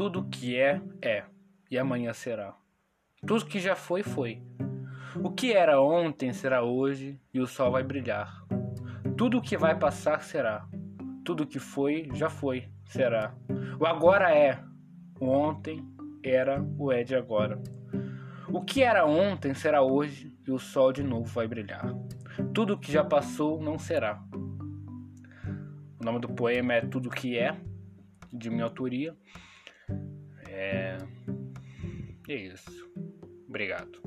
Tudo 0.00 0.24
que 0.24 0.56
é, 0.56 0.80
é, 1.02 1.24
e 1.70 1.78
amanhã 1.78 2.14
será. 2.14 2.56
Tudo 3.26 3.44
que 3.44 3.60
já 3.60 3.76
foi, 3.76 4.02
foi. 4.02 4.40
O 5.22 5.30
que 5.30 5.52
era 5.52 5.78
ontem 5.78 6.32
será 6.32 6.62
hoje, 6.62 7.20
e 7.34 7.38
o 7.38 7.46
sol 7.46 7.72
vai 7.72 7.82
brilhar. 7.82 8.42
Tudo 9.14 9.36
o 9.36 9.42
que 9.42 9.58
vai 9.58 9.78
passar 9.78 10.22
será. 10.22 10.66
Tudo 11.22 11.46
que 11.46 11.58
foi, 11.58 12.08
já 12.14 12.30
foi, 12.30 12.66
será. 12.86 13.34
O 13.78 13.84
agora 13.84 14.34
é. 14.34 14.64
O 15.20 15.26
ontem 15.26 15.86
era 16.24 16.64
o 16.78 16.90
é 16.90 17.04
de 17.04 17.14
agora. 17.14 17.62
O 18.48 18.64
que 18.64 18.82
era 18.82 19.04
ontem 19.04 19.52
será 19.52 19.82
hoje 19.82 20.34
e 20.48 20.50
o 20.50 20.58
sol 20.58 20.94
de 20.94 21.02
novo 21.02 21.26
vai 21.26 21.46
brilhar. 21.46 21.94
Tudo 22.54 22.78
que 22.78 22.90
já 22.90 23.04
passou 23.04 23.60
não 23.60 23.78
será. 23.78 24.18
O 26.00 26.02
nome 26.02 26.20
do 26.20 26.28
poema 26.30 26.72
é 26.72 26.80
Tudo 26.80 27.10
que 27.10 27.36
é, 27.36 27.54
de 28.32 28.48
minha 28.48 28.64
autoria. 28.64 29.14
É, 30.48 30.98
é 32.28 32.34
isso. 32.34 32.90
Obrigado. 33.48 34.00